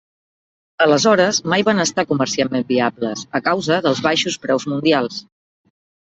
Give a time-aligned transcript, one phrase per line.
[0.85, 5.23] Aleshores mai van estar comercialment viable a causa dels baixos preus mundials.